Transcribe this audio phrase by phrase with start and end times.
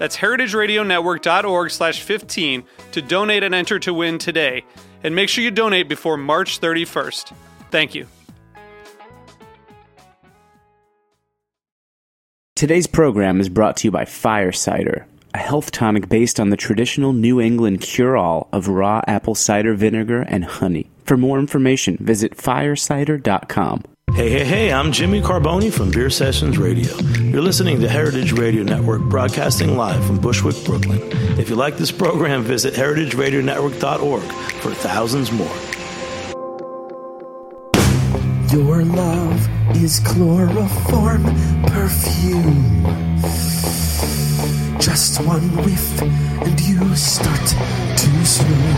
[0.00, 4.64] That's heritageradionetwork.org slash 15 to donate and enter to win today.
[5.04, 7.34] And make sure you donate before March 31st.
[7.70, 8.06] Thank you.
[12.56, 16.56] Today's program is brought to you by Fire Cider, a health tonic based on the
[16.56, 20.90] traditional New England cure all of raw apple cider vinegar and honey.
[21.04, 23.84] For more information, visit firecider.com.
[24.14, 26.94] Hey, hey, hey, I'm Jimmy Carbone from Beer Sessions Radio.
[27.20, 31.00] You're listening to Heritage Radio Network broadcasting live from Bushwick, Brooklyn.
[31.38, 35.46] If you like this program, visit heritageradionetwork.org for thousands more.
[38.52, 41.22] Your love is chloroform
[41.66, 42.84] perfume.
[44.80, 48.76] Just one whiff and you start to swoon.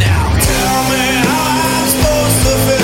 [0.00, 2.75] Now tell me how I'm supposed to fill this hole.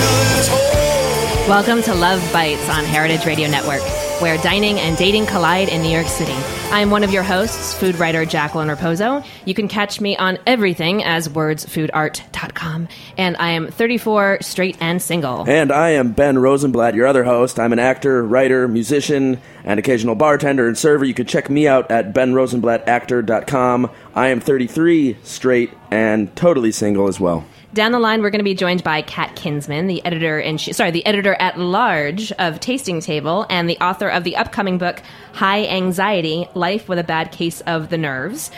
[1.48, 3.82] Welcome to Love Bites on Heritage Radio Network,
[4.22, 6.36] where dining and dating collide in New York City.
[6.70, 9.26] I'm one of your hosts, food writer Jacqueline Raposo.
[9.44, 12.86] You can catch me on everything as wordsfoodart.com.
[13.18, 15.44] And I am 34, straight and single.
[15.50, 17.58] And I am Ben Rosenblatt, your other host.
[17.58, 21.04] I'm an actor, writer, musician, and occasional bartender and server.
[21.04, 23.90] You can check me out at benrosenblattactor.com.
[24.14, 27.44] I am 33, straight, and totally single as well.
[27.74, 30.90] Down the line, we're going to be joined by Kat Kinsman, the editor and sorry,
[30.90, 35.00] the editor at large of Tasting Table and the author of the upcoming book
[35.32, 38.50] Hi, Anxiety: Life with a Bad Case of the Nerves.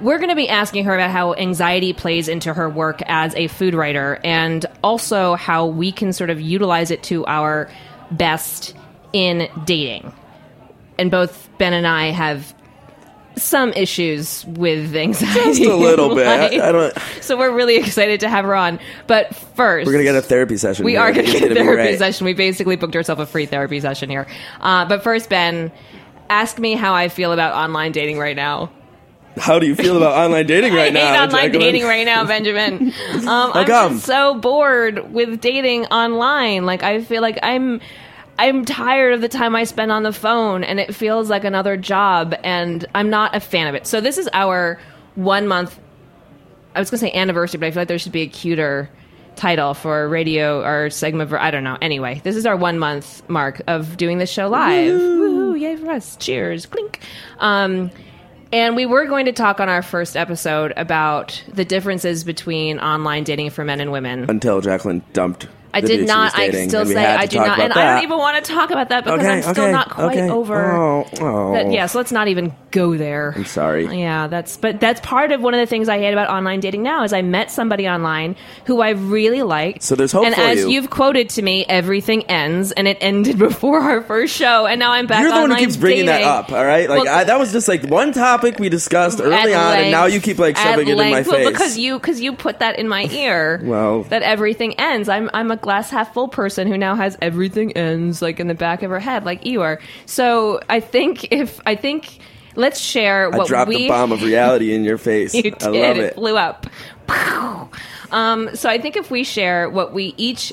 [0.00, 3.48] We're going to be asking her about how anxiety plays into her work as a
[3.48, 7.70] food writer and also how we can sort of utilize it to our
[8.10, 8.74] best
[9.12, 10.14] in dating.
[10.98, 12.54] And both Ben and I have
[13.36, 15.34] some issues with anxiety.
[15.40, 16.26] Just a little bit.
[16.32, 16.94] Like, I don't.
[17.20, 18.78] so we're really excited to have her on.
[19.06, 20.84] But first, We're gonna get a therapy session.
[20.84, 21.00] we here.
[21.00, 21.98] are going to think get a gonna therapy great.
[21.98, 22.24] session.
[22.24, 24.26] We basically booked ourselves a free therapy session here.
[24.60, 25.72] Uh, but first, Ben,
[26.30, 28.70] ask me how I feel about online dating right now.
[29.38, 31.00] How do you feel about online dating right I now?
[31.00, 31.60] hate online Jacqueline?
[31.60, 32.92] dating right now, Benjamin.
[33.26, 36.66] Um, I'm just so bored with dating online.
[36.66, 37.80] Like I feel like I'm.
[38.38, 41.76] I'm tired of the time I spend on the phone and it feels like another
[41.76, 43.86] job and I'm not a fan of it.
[43.86, 44.78] So this is our
[45.14, 45.78] one month
[46.74, 48.88] I was gonna say anniversary, but I feel like there should be a cuter
[49.36, 51.78] title for radio or segment for I don't know.
[51.80, 54.94] Anyway, this is our one month mark of doing this show live.
[54.94, 55.54] Woo!
[55.54, 56.16] Yay for us!
[56.16, 56.66] Cheers!
[56.66, 57.00] Clink.
[57.38, 57.90] Um,
[58.52, 63.24] and we were going to talk on our first episode about the differences between online
[63.24, 64.28] dating for men and women.
[64.28, 65.48] Until Jacqueline dumped.
[65.74, 66.34] I did not.
[66.36, 68.90] I dating, still say I do not, and I don't even want to talk about
[68.90, 70.30] that because Okay, I'm still okay, not quite okay.
[70.30, 70.72] over.
[70.72, 71.52] Oh, oh.
[71.54, 73.32] That, yeah, so let's not even go there.
[73.36, 73.86] I'm sorry.
[74.00, 76.82] Yeah, that's but that's part of one of the things I hate about online dating
[76.82, 79.82] now is I met somebody online who I really liked.
[79.82, 80.80] So there's hope and as you.
[80.80, 84.92] have quoted to me, everything ends, and it ended before our first show, and now
[84.92, 85.22] I'm back.
[85.22, 86.88] You're the one who keeps bringing that up, all right?
[86.88, 89.90] Like Well, I, that was just like one topic we discussed early on, at and
[89.90, 91.30] now you keep like shoving it in my length.
[91.30, 91.44] face.
[91.44, 93.60] Well, because you because you put that in my ear.
[93.62, 95.08] Well- that everything ends.
[95.08, 98.54] I'm I'm a glass half full person who now has everything ends like in the
[98.54, 99.80] back of her head, like you are.
[100.06, 102.18] So I think if I think
[102.54, 105.34] let's share I what dropped we the bomb of reality in your face.
[105.34, 105.62] you did.
[105.62, 106.14] I love it it.
[106.14, 106.66] flew up.
[108.10, 110.52] Um, so I think if we share what we each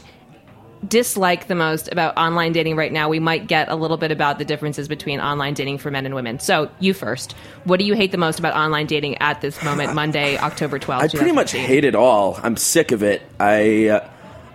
[0.88, 4.40] dislike the most about online dating right now, we might get a little bit about
[4.40, 6.40] the differences between online dating for men and women.
[6.40, 7.34] So you first.
[7.66, 11.02] What do you hate the most about online dating at this moment, Monday, October 12th?
[11.02, 12.40] I pretty much hate it all.
[12.42, 13.22] I'm sick of it.
[13.40, 14.10] I uh,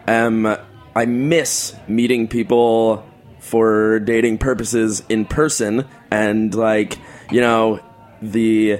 [0.06, 0.46] am.
[0.96, 3.04] I miss meeting people
[3.40, 6.98] for dating purposes in person, and like
[7.30, 7.80] you know
[8.22, 8.78] the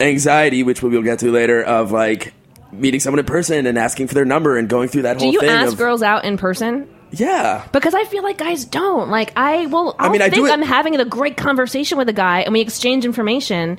[0.00, 2.32] anxiety, which we will get to later, of like
[2.72, 5.32] meeting someone in person and asking for their number and going through that Do whole
[5.32, 5.48] you thing.
[5.50, 6.88] ask of, girls out in person?
[7.10, 7.66] Yeah.
[7.72, 9.10] Because I feel like guys don't.
[9.10, 9.94] Like I will.
[9.98, 12.60] I'll mean, I do think I'm having a great conversation with a guy, and we
[12.60, 13.78] exchange information.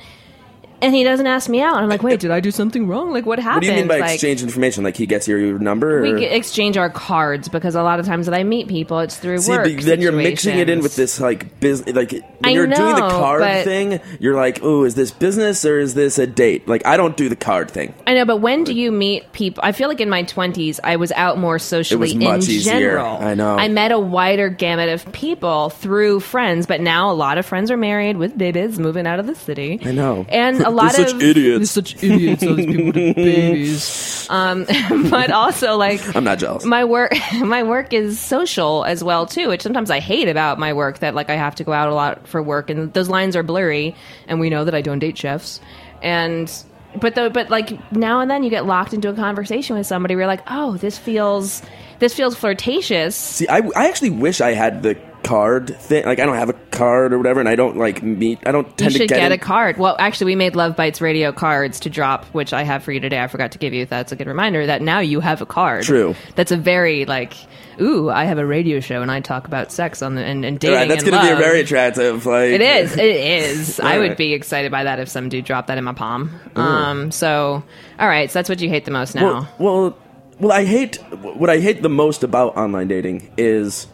[0.82, 1.76] And he doesn't ask me out.
[1.76, 3.12] And I'm like, wait, did I do something wrong?
[3.12, 3.56] Like, what happened?
[3.56, 4.84] What do you mean by like, exchange information?
[4.84, 6.02] Like he gets your number?
[6.02, 9.00] We or- get- exchange our cards because a lot of times that I meet people,
[9.00, 9.64] it's through See, work.
[9.76, 11.96] but then you're mixing it in with this like business.
[11.96, 15.12] Like when I you're doing the know, card but- thing, you're like, "Oh, is this
[15.12, 17.94] business or is this a date?" Like I don't do the card thing.
[18.06, 19.64] I know, but when do you meet people?
[19.64, 22.74] I feel like in my 20s, I was out more socially much in easier.
[22.74, 23.18] general.
[23.18, 23.56] I know.
[23.58, 27.72] I met a wider gamut of people through friends, but now a lot of friends
[27.72, 29.80] are married with babies moving out of the city.
[29.84, 30.26] I know.
[30.30, 31.72] And a lot They're of such idiots.
[31.72, 34.28] such idiots, all these people with babies.
[34.30, 34.66] Um,
[35.10, 36.66] but also, like, I'm not jealous.
[36.66, 40.74] my work my work is social as well too which sometimes i hate about my
[40.74, 43.36] work that like i have to go out a lot for work and those lines
[43.36, 43.96] are blurry
[44.28, 45.62] and we know that i don't date chefs
[46.02, 46.52] and
[47.00, 50.16] but the but like now and then you get locked into a conversation with somebody
[50.16, 51.62] where you're like oh this feels
[52.00, 56.06] this feels flirtatious See, I, I actually wish I had the card thing.
[56.06, 58.40] Like I don't have a card or whatever, and I don't like meet.
[58.46, 59.78] I don't you tend to get, get, a card.
[59.78, 63.00] Well, actually, we made Love Bites radio cards to drop, which I have for you
[63.00, 63.22] today.
[63.22, 63.86] I forgot to give you.
[63.86, 65.84] That's a good reminder that now you have a card.
[65.84, 66.16] True.
[66.36, 67.34] That's a very like,
[67.82, 70.60] ooh, I have a radio show and I talk about sex on the and, and
[70.60, 70.78] dating.
[70.78, 72.26] Right, that's and going to be a very attractive.
[72.26, 72.94] Like It is.
[72.94, 73.80] It is.
[73.82, 74.18] I would right.
[74.18, 76.40] be excited by that if some dude dropped that in my palm.
[76.56, 77.12] Um.
[77.12, 77.64] So,
[78.00, 78.30] all right.
[78.30, 79.24] So that's what you hate the most now.
[79.24, 79.98] Well, well,
[80.40, 83.88] well, I hate what I hate the most about online dating is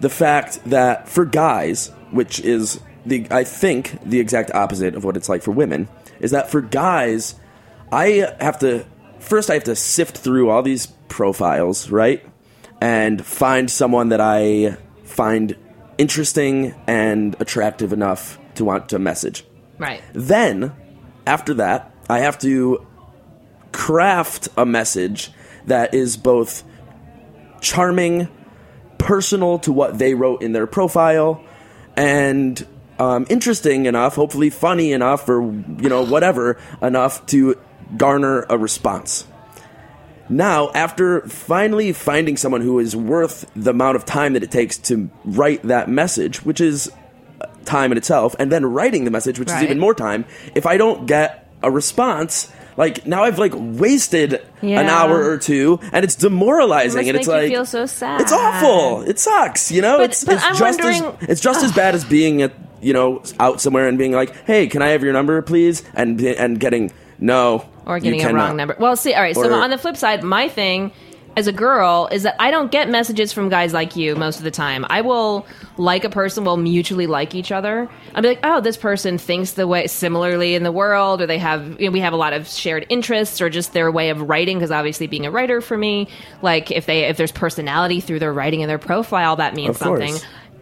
[0.00, 5.16] the fact that for guys, which is the I think the exact opposite of what
[5.16, 5.88] it's like for women,
[6.20, 7.34] is that for guys,
[7.92, 8.84] I have to
[9.18, 12.24] first I have to sift through all these profiles, right?
[12.80, 15.56] And find someone that I find
[15.96, 19.44] interesting and attractive enough to want to message.
[19.78, 20.02] right.
[20.12, 20.72] Then,
[21.26, 22.86] after that, I have to
[23.72, 25.30] craft a message
[25.66, 26.62] that is both
[27.60, 28.28] charming,
[29.04, 31.42] personal to what they wrote in their profile,
[31.96, 32.66] and
[32.98, 37.58] um, interesting enough, hopefully funny enough, or you know whatever enough to
[37.96, 39.26] garner a response.
[40.28, 44.78] Now, after finally finding someone who is worth the amount of time that it takes
[44.78, 46.90] to write that message, which is
[47.66, 50.24] time in itself, and then writing the message, which is even more time,
[50.54, 55.78] if I don't get a response, like now I've like wasted an hour or two,
[55.92, 58.20] and it's demoralizing, It and it's like feel so sad.
[58.20, 59.02] It's awful.
[59.02, 59.70] It sucks.
[59.70, 62.04] You know, But- it's but it's I'm just wondering- as it's just as bad as
[62.04, 65.40] being at you know out somewhere and being like, hey, can I have your number,
[65.42, 68.76] please, and and getting no or getting a wrong number.
[68.78, 69.34] Well, see, all right.
[69.34, 70.90] So on the flip side, my thing
[71.36, 74.44] as a girl is that I don't get messages from guys like you most of
[74.44, 74.86] the time.
[74.88, 75.46] I will
[75.76, 77.88] like a person, we'll mutually like each other.
[78.14, 81.38] I'll be like, oh, this person thinks the way similarly in the world, or they
[81.38, 84.28] have, you know, we have a lot of shared interests, or just their way of
[84.28, 84.58] writing.
[84.58, 86.08] Because obviously, being a writer for me,
[86.42, 90.14] like if they if there's personality through their writing and their profile, that means something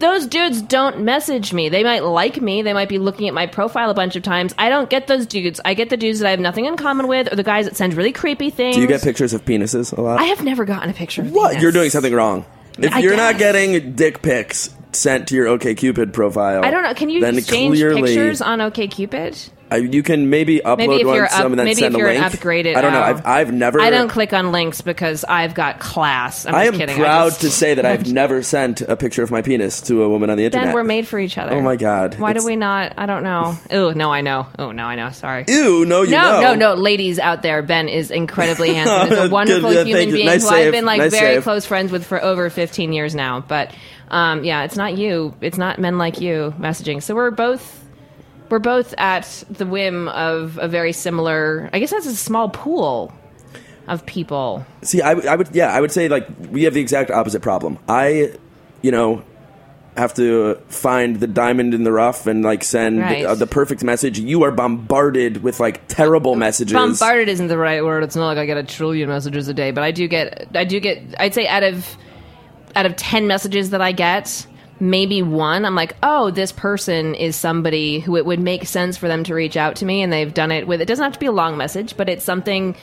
[0.03, 1.69] those dudes don't message me.
[1.69, 2.61] They might like me.
[2.61, 4.53] They might be looking at my profile a bunch of times.
[4.57, 5.61] I don't get those dudes.
[5.63, 7.77] I get the dudes that I have nothing in common with, or the guys that
[7.77, 8.75] send really creepy things.
[8.75, 10.19] Do you get pictures of penises a lot?
[10.19, 11.21] I have never gotten a picture.
[11.21, 11.51] Of What?
[11.51, 11.63] penis.
[11.63, 12.45] You're doing something wrong.
[12.77, 16.93] If I you're not getting dick pics sent to your OKCupid profile, I don't know.
[16.93, 19.49] Can you then exchange clearly, pictures on OkCupid?
[19.75, 21.97] You can maybe upload Maybe if one you're up, and then maybe send if a
[21.99, 22.23] you're link.
[22.25, 22.75] upgraded.
[22.75, 22.99] I don't know.
[22.99, 23.03] oh.
[23.03, 23.79] I've I've never.
[23.81, 26.45] I don't click on links because I've got class.
[26.45, 26.59] I'm kidding.
[26.61, 26.95] I am kidding.
[26.97, 30.09] proud just, to say that I've never sent a picture of my penis to a
[30.09, 30.67] woman on the internet.
[30.67, 31.55] Then we're made for each other.
[31.55, 32.19] Oh my God.
[32.19, 32.93] Why It's- do we not?
[32.97, 33.57] I don't know.
[33.71, 34.47] Oh no, I know.
[34.59, 35.09] Oh no, I know.
[35.11, 35.45] Sorry.
[35.47, 36.41] Ew, no, you no, know.
[36.41, 39.09] no, no, ladies out there, Ben is incredibly handsome.
[39.09, 40.67] He's a wonderful Good, yeah, human being Nice who save.
[40.67, 41.43] I've been like Nice very save.
[41.43, 43.39] close friends with for over 15 years now.
[43.41, 43.73] But
[44.09, 45.33] um, yeah, it's not you.
[45.41, 47.01] It's not men like you messaging.
[47.01, 47.82] So we're both
[48.53, 51.71] we're both at the whim of a very similar.
[51.73, 53.11] I guess that's a small pool
[53.87, 54.63] of people.
[54.83, 57.41] See, I, would- I would, yeah, I would say like we have the exact opposite
[57.41, 57.79] problem.
[57.89, 58.33] I,
[58.83, 59.23] you know,
[59.97, 63.25] have to find the diamond in the rough and like send Right.
[63.25, 64.19] uh, the perfect message.
[64.19, 66.73] You are bombarded with like terrible messages.
[66.73, 68.03] Bombarded isn't the right word.
[68.03, 70.47] It's not like I get a trillion messages a day, but I do get.
[70.55, 71.01] I do get.
[71.19, 71.97] I'd say out of
[72.75, 74.45] out of ten messages that I get,
[74.79, 79.07] maybe one I'm like, oh, this person is somebody who it would make sense for
[79.07, 80.81] them to reach out to me, and they've done it with.
[80.81, 82.75] It doesn't have to be a long message, but it's something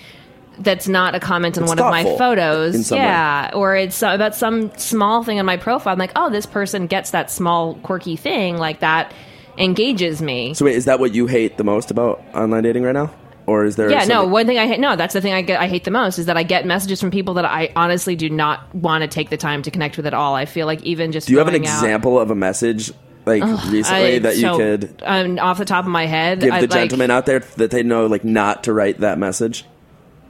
[0.58, 2.90] that's not a comment on It's one of my photos.
[2.90, 5.92] yeah, or it's uh, about some small thing on my profile.
[5.92, 9.12] I'm like, oh, this person gets that small quirky thing like that
[9.58, 10.54] engages me.
[10.54, 13.10] So wait, is that what you hate the most about online dating right now,
[13.46, 13.90] or is there?
[13.90, 14.24] Yeah, no.
[14.26, 14.80] One thing I hate.
[14.80, 15.60] No, that's the thing I get.
[15.60, 18.30] I hate the most is that I get messages from people that I honestly do
[18.30, 20.34] not want to take the time to connect with at all.
[20.34, 22.92] I feel like even just Do you have an out- example of a message
[23.26, 26.52] like recently I- that you so, could um, off the top of my head, give
[26.52, 29.64] I, the like, gentleman out there that they know like not to write that message?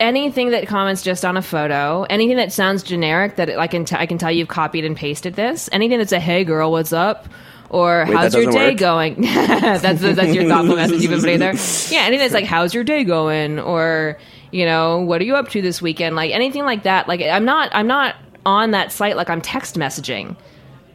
[0.00, 3.96] Anything that comments just on a photo, anything that sounds generic that I can t-
[3.96, 7.28] I can tell you've copied and pasted this, anything that's a hey girl, what's up?
[7.68, 8.78] Or Wait, how's your day work?
[8.78, 9.20] going?
[9.22, 11.54] that's that's your thoughtful message you've been putting there.
[11.90, 13.60] Yeah, anything that's like how's your day going?
[13.60, 14.18] Or
[14.50, 16.16] you know what are you up to this weekend?
[16.16, 17.06] Like anything like that.
[17.06, 20.36] Like I'm not I'm not on that site like I'm text messaging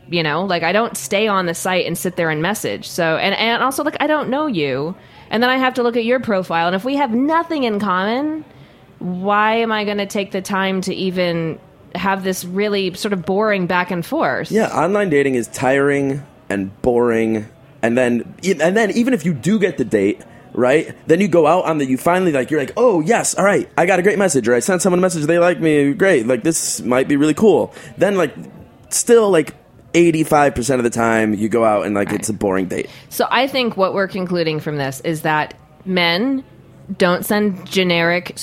[0.10, 3.18] you know like i don't stay on the site and sit there and message so
[3.18, 4.96] and, and also like i don't know you
[5.30, 7.80] and then i have to look at your profile and if we have nothing in
[7.80, 8.46] common
[9.06, 11.60] why am i going to take the time to even
[11.94, 16.82] have this really sort of boring back and forth Yeah, online dating is tiring and
[16.82, 17.48] boring,
[17.82, 20.22] and then and then even if you do get the date,
[20.54, 20.96] right?
[21.08, 23.70] Then you go out on the you finally like you're like, oh yes, all right,
[23.78, 26.28] I got a great message, or I sent someone a message, they like me, great,
[26.28, 27.74] like this might be really cool.
[27.98, 28.34] Then like
[28.90, 29.56] still like.
[29.96, 32.90] 85% of the time you go out and like it's a boring date.
[33.08, 35.54] So I think what we're concluding from this is that
[35.86, 36.44] men
[36.98, 38.34] don't send generic,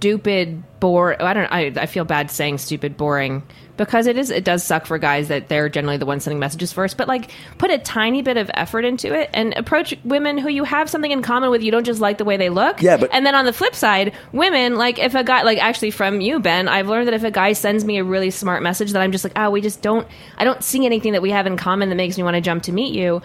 [0.00, 1.22] stupid, bore.
[1.22, 1.52] I don't.
[1.52, 3.42] I, I feel bad saying stupid, boring
[3.76, 4.30] because it is.
[4.30, 6.96] It does suck for guys that they're generally the ones sending messages first.
[6.96, 10.64] But like, put a tiny bit of effort into it and approach women who you
[10.64, 11.62] have something in common with.
[11.62, 12.80] You don't just like the way they look.
[12.80, 15.90] Yeah, but- and then on the flip side, women like if a guy like actually
[15.90, 18.92] from you, Ben, I've learned that if a guy sends me a really smart message
[18.92, 20.08] that I'm just like, oh, we just don't.
[20.38, 22.62] I don't see anything that we have in common that makes me want to jump
[22.64, 23.20] to meet you.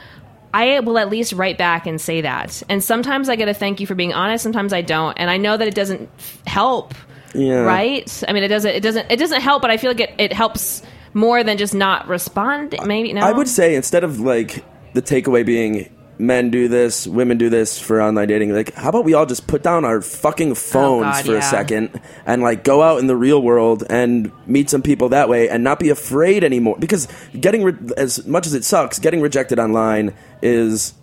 [0.55, 2.63] I will at least write back and say that.
[2.69, 4.41] And sometimes I get a thank you for being honest.
[4.41, 6.09] Sometimes I don't, and I know that it doesn't
[6.47, 6.93] help.
[7.33, 7.59] Yeah.
[7.59, 8.23] Right?
[8.25, 8.71] I mean, it doesn't.
[8.71, 9.11] It doesn't.
[9.11, 9.61] It doesn't help.
[9.61, 10.81] But I feel like it, it helps
[11.13, 12.73] more than just not respond.
[12.85, 13.19] Maybe no.
[13.19, 17.79] I would say instead of like the takeaway being men do this, women do this
[17.79, 21.05] for online dating, like how about we all just put down our fucking oh, phones
[21.05, 21.37] Oh, God, for yeah.
[21.39, 25.27] a second and like go out in the real world and meet some people that
[25.29, 27.07] way and not be afraid anymore because
[27.39, 30.93] getting re- as much as it sucks, getting rejected online is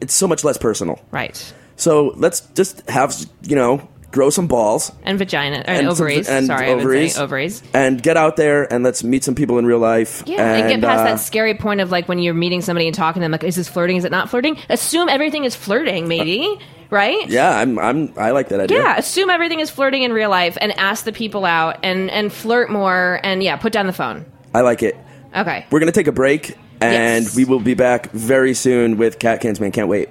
[0.00, 1.00] it's so much less personal.
[1.10, 1.52] right.
[1.76, 6.28] So let's just have you know grow some balls And vagina and some- ovaries.
[6.28, 7.62] and Sorry, ovaries, saying ovaries.
[7.74, 10.22] and get out there and let's meet some people in real life.
[10.24, 12.94] Yeah, and, get past uh, that scary point of like when you're meeting somebody and
[12.94, 13.96] talking to them, like, is this flirting?
[13.96, 14.56] Is it not flirting?
[14.70, 16.56] Assume everything is flirting, maybe,
[16.90, 17.28] right?
[17.28, 18.78] Yeah, I'm, I'm, I like that idea.
[18.78, 22.32] Yeah, assume everything is flirting in real life and ask the people out and and
[22.32, 24.24] flirt more and yeah, put down the phone.
[24.54, 24.96] I like it.
[25.36, 25.66] Okay.
[25.70, 27.34] We're going to take a break, and Yes.
[27.34, 29.72] we will be back very soon with Kat Kinsman.
[29.72, 30.08] Can't wait.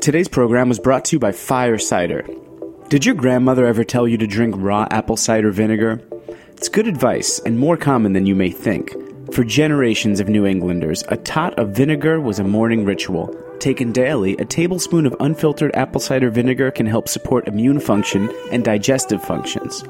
[0.00, 2.24] Today's program was brought to you by Fire Cider.
[2.88, 6.00] Did your grandmother ever tell you to drink raw apple cider vinegar?
[6.56, 8.94] It's good advice and more common than you may think.
[9.32, 13.34] For generations of New Englanders, a tot of vinegar was a morning ritual.
[13.58, 18.64] Taken daily, a tablespoon of unfiltered apple cider vinegar can help support immune function and
[18.64, 19.82] digestive functions.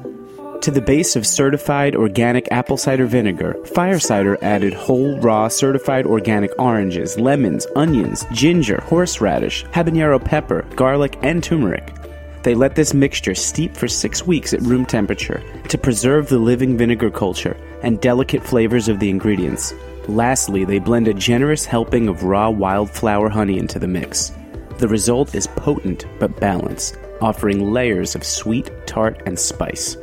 [0.66, 6.06] To the base of certified organic apple cider vinegar, Fire Cider added whole, raw, certified
[6.06, 11.94] organic oranges, lemons, onions, ginger, horseradish, habanero pepper, garlic, and turmeric.
[12.42, 16.76] They let this mixture steep for six weeks at room temperature to preserve the living
[16.76, 19.72] vinegar culture and delicate flavors of the ingredients.
[20.08, 24.32] Lastly, they blend a generous helping of raw wildflower honey into the mix.
[24.78, 29.96] The result is potent but balanced, offering layers of sweet, tart, and spice.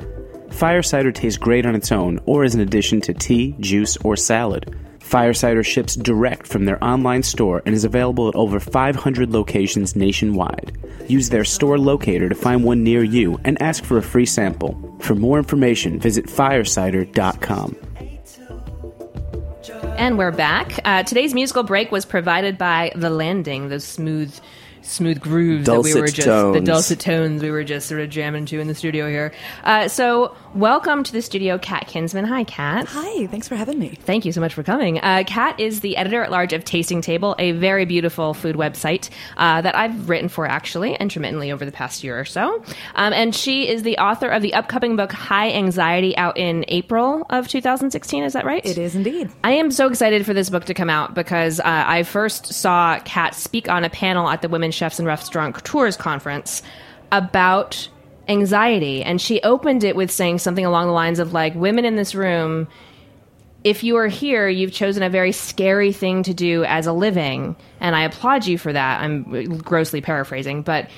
[0.54, 4.16] Fire cider tastes great on its own or as an addition to tea, juice, or
[4.16, 4.74] salad.
[5.00, 9.96] Fire cider ships direct from their online store and is available at over 500 locations
[9.96, 10.78] nationwide.
[11.10, 14.96] Use their store locator to find one near you and ask for a free sample.
[15.02, 17.76] For more information, visit firecider.com.
[19.98, 20.80] And we're back.
[20.86, 24.40] Uh, today's musical break was provided by The Landing, those smooth,
[24.84, 28.46] smooth grooves that we were just the dulcet tones we were just sort of jamming
[28.46, 29.32] to in the studio here.
[29.64, 32.26] Uh, so, welcome to the studio, Kat Kinsman.
[32.26, 32.86] Hi, Kat.
[32.88, 33.90] Hi, thanks for having me.
[33.90, 35.00] Thank you so much for coming.
[35.00, 39.10] Uh, Kat is the editor at large of Tasting Table, a very beautiful food website
[39.38, 42.64] uh, that I've written for actually intermittently over the past year or so.
[42.96, 47.26] Um, and she is the author of the upcoming book Hi, Anxiety out in April
[47.30, 48.24] of 2016.
[48.24, 48.66] Is that right?
[48.66, 49.30] It is indeed.
[49.44, 53.00] I am so excited for this book to come out because uh, I first saw
[53.00, 56.62] Kat speak on a panel at the Women Chefs and Restaurateurs conference
[57.12, 57.88] about
[58.28, 59.04] anxiety.
[59.04, 62.16] And she opened it with saying something along the lines of, like, women in this
[62.16, 62.68] room,
[63.64, 67.56] if you are here, you've chosen a very scary thing to do as a living.
[67.80, 69.02] And I applaud you for that.
[69.02, 70.90] I'm grossly paraphrasing, but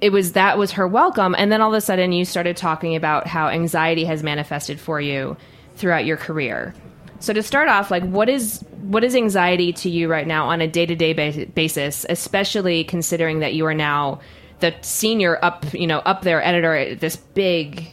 [0.00, 1.34] it was that was her welcome.
[1.36, 5.00] And then all of a sudden, you started talking about how anxiety has manifested for
[5.00, 5.36] you
[5.76, 6.74] throughout your career.
[7.22, 10.60] So to start off, like what is what is anxiety to you right now on
[10.60, 11.12] a day to day
[11.44, 14.20] basis, especially considering that you are now
[14.58, 17.86] the senior up, you know, up there editor at this big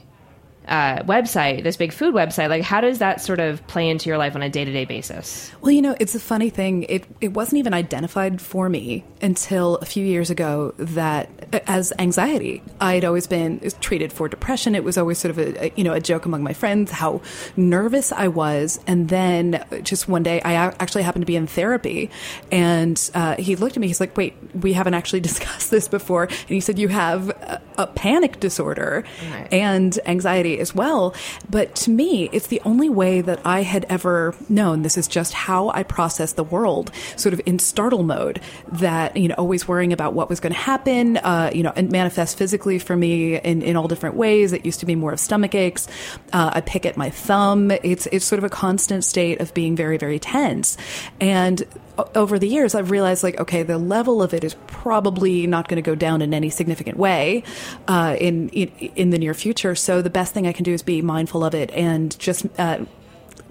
[0.69, 2.49] uh, website, this big food website.
[2.49, 4.85] Like, how does that sort of play into your life on a day to day
[4.85, 5.51] basis?
[5.61, 6.83] Well, you know, it's a funny thing.
[6.83, 11.91] It it wasn't even identified for me until a few years ago that uh, as
[11.99, 12.61] anxiety.
[12.79, 14.75] I had always been treated for depression.
[14.75, 17.21] It was always sort of a, a you know a joke among my friends how
[17.57, 18.79] nervous I was.
[18.87, 22.09] And then just one day, I actually happened to be in therapy,
[22.51, 23.87] and uh, he looked at me.
[23.87, 27.61] He's like, "Wait, we haven't actually discussed this before." And he said, "You have a,
[27.77, 29.51] a panic disorder Right.
[29.53, 31.13] and anxiety as well."
[31.49, 34.81] But to me, it's the only way that I had ever known.
[34.81, 38.41] This is just how I process the world, sort of in startle mode.
[38.71, 41.17] That you know, always worrying about what was going to happen.
[41.17, 44.53] Uh, you know, and manifest physically for me in, in all different ways.
[44.53, 45.87] It used to be more of stomach aches.
[46.33, 47.71] Uh, I pick at my thumb.
[47.71, 50.77] It's it's sort of a constant state of being very very tense.
[51.19, 51.65] And
[52.15, 55.81] over the years, I've realized like, okay, the level of it is probably not going
[55.81, 57.43] to go down in any significant way
[57.87, 59.75] uh, in, in in the near future.
[59.75, 62.45] So the best thing I can do is be mindful of it and just.
[62.57, 62.85] Uh,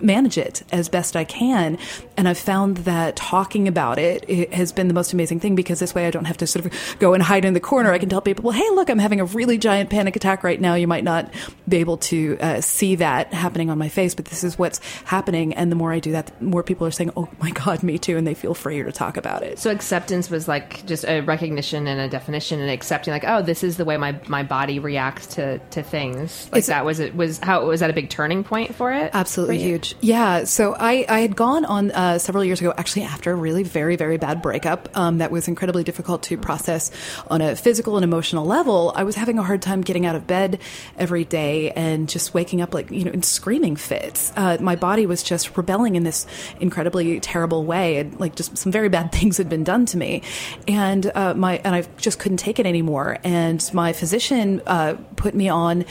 [0.01, 1.79] manage it as best I can.
[2.17, 5.79] And I've found that talking about it, it has been the most amazing thing because
[5.81, 7.93] this way I don't have to sort of go and hide in the corner.
[7.93, 10.61] I can tell people, well, hey, look, I'm having a really giant panic attack right
[10.61, 10.75] now.
[10.75, 11.33] You might not
[11.69, 15.55] be able to uh, see that happening on my face, but this is what's happening.
[15.55, 17.99] And the more I do that, the more people are saying, oh my God, me
[17.99, 18.17] too.
[18.17, 19.59] And they feel freer to talk about it.
[19.59, 23.63] So acceptance was like just a recognition and a definition and accepting like oh this
[23.63, 27.15] is the way my, my body reacts to, to things like It's- that was it
[27.15, 29.79] was how was that a big turning point for it Absolutely for you?
[30.01, 30.45] Yeah.
[30.45, 33.97] So I, I had gone on uh, several years ago, actually after a really very,
[33.97, 36.91] very bad breakup um, that was incredibly difficult to process
[37.29, 38.93] on a physical and emotional level.
[38.95, 40.61] I was having a hard time getting out of bed
[40.97, 44.33] every day and just waking up like, you know, in screaming fits.
[44.37, 46.27] Uh, my body was just rebelling in this
[46.61, 47.99] incredibly terrible way.
[47.99, 50.23] And like just some very bad things had been done to me.
[50.67, 53.19] And uh, my, and I just couldn't take it anymore.
[53.25, 55.85] And my physician uh, put me on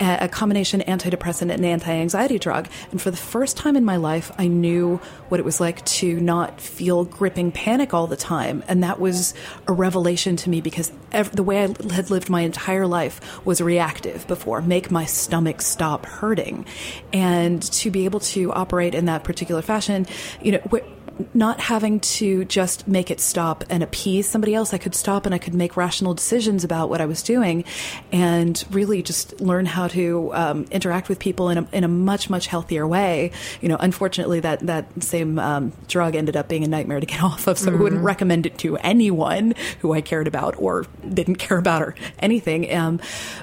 [0.00, 2.68] a, a combination antidepressant and anti-anxiety drug.
[2.90, 6.20] And for the first time in my life, I knew what it was like to
[6.20, 8.62] not feel gripping panic all the time.
[8.68, 9.34] And that was
[9.66, 13.60] a revelation to me because ev- the way I had lived my entire life was
[13.60, 16.66] reactive before, make my stomach stop hurting.
[17.12, 20.06] And to be able to operate in that particular fashion,
[20.40, 21.01] you know, wh-
[21.34, 24.74] not having to just make it stop and appease somebody else.
[24.74, 27.64] I could stop and I could make rational decisions about what I was doing
[28.10, 32.30] and really just learn how to um, interact with people in a, in a much,
[32.30, 33.32] much healthier way.
[33.60, 37.22] You know, unfortunately, that, that same um, drug ended up being a nightmare to get
[37.22, 41.36] off of, so I wouldn't recommend it to anyone who I cared about or didn't
[41.36, 42.72] care about or anything.
[42.74, 43.00] Um,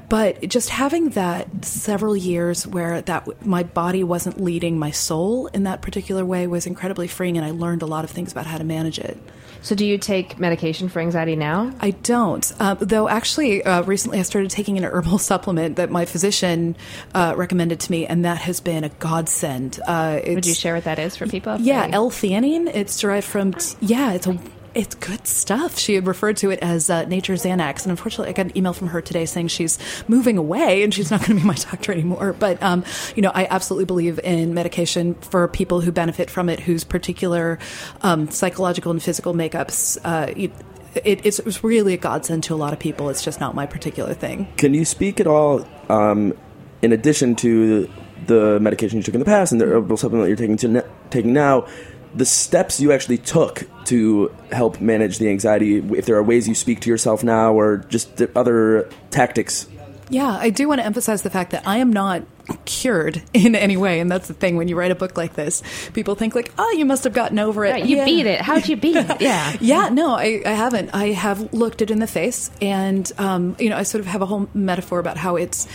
[0.09, 5.63] but just having that several years where that my body wasn't leading my soul in
[5.63, 8.57] that particular way was incredibly freeing, and I learned a lot of things about how
[8.57, 9.17] to manage it.
[9.61, 13.07] so do you take medication for anxiety now I don't, uh, though.
[13.09, 16.75] Actually, uh, recently I started taking an herbal supplement that my physician
[17.13, 19.79] uh, recommended to me, and that has been a godsend.
[19.85, 22.67] Uh, would you share what that is for people Yeah, L-theanine.
[22.73, 24.13] It's derived from t- yeah.
[24.13, 24.39] It's a
[24.73, 25.77] it's good stuff.
[25.77, 28.73] She had referred to it as uh, nature Xanax, and unfortunately, I got an email
[28.73, 31.91] from her today saying she's moving away and she's not going to be my doctor
[31.91, 32.33] anymore.
[32.33, 32.83] But um,
[33.15, 37.59] you know, I absolutely believe in medication for people who benefit from it, whose particular
[38.01, 39.97] um, psychological and physical makeups.
[40.03, 40.51] Uh, you,
[40.95, 43.09] it, it's, it's really a godsend to a lot of people.
[43.09, 44.47] It's just not my particular thing.
[44.57, 46.33] Can you speak at all, um,
[46.81, 47.89] in addition to
[48.25, 50.89] the medication you took in the past and the herbal supplement you're taking to ne-
[51.09, 51.67] taking now,
[52.15, 55.77] the steps you actually took to help manage the anxiety?
[55.77, 59.67] If there are ways you speak to yourself now, or just other tactics.
[60.09, 62.23] Yeah, I do want to emphasize the fact that I am not
[62.65, 64.57] cured in any way, and that's the thing.
[64.57, 65.61] When you write a book like this,
[65.93, 67.71] people think like, "Oh, you must have gotten over it.
[67.71, 68.05] Right, you Yeah.
[68.05, 70.91] beat it how'd you beat it yeah Yeah, no, I, I haven't.
[70.93, 74.21] I have looked it in the face, and um, you know, I sort of have
[74.21, 75.67] a whole metaphor about how it's,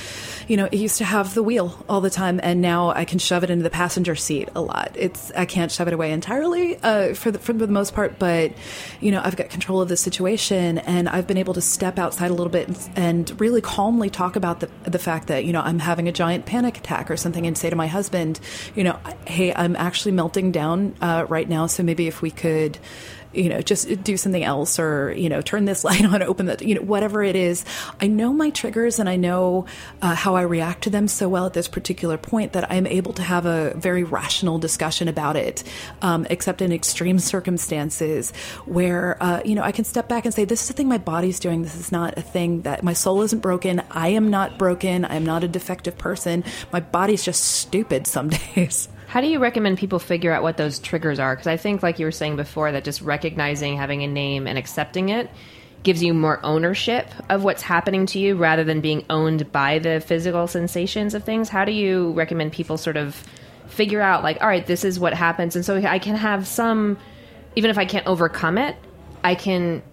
[0.48, 3.18] you know, it used to have the wheel all the time, and now I can
[3.18, 4.92] shove it into the passenger seat a lot.
[4.94, 8.52] It's I can't shove it away entirely uh, for the for the most part, but
[9.00, 12.30] you know, I've got control of the situation, and I've been able to step outside
[12.30, 15.60] a little bit and, and really calmly talk about the the fact that you know
[15.60, 18.40] I'm having a giant panic attack or something, and say to my husband,
[18.74, 22.78] you know, hey, I'm actually melting down uh, right now, so maybe if we could
[23.36, 26.62] you know, just do something else or, you know, turn this light on, open that,
[26.62, 27.64] you know, whatever it is.
[28.00, 29.66] I know my triggers and I know
[30.02, 33.12] uh, how I react to them so well at this particular point that I'm able
[33.14, 35.64] to have a very rational discussion about it,
[36.02, 38.32] um, except in extreme circumstances
[38.66, 40.98] where, uh, you know, I can step back and say, this is a thing my
[40.98, 41.62] body's doing.
[41.62, 43.82] This is not a thing that my soul isn't broken.
[43.90, 45.04] I am not broken.
[45.04, 46.44] I'm not a defective person.
[46.72, 48.88] My body's just stupid some days.
[49.14, 51.36] How do you recommend people figure out what those triggers are?
[51.36, 54.58] Because I think, like you were saying before, that just recognizing, having a name, and
[54.58, 55.30] accepting it
[55.84, 60.00] gives you more ownership of what's happening to you rather than being owned by the
[60.00, 61.48] physical sensations of things.
[61.48, 63.14] How do you recommend people sort of
[63.68, 66.98] figure out like, all right, this is what happens, and so I can have some,
[67.54, 68.74] even if I can't overcome it,
[69.22, 69.84] I can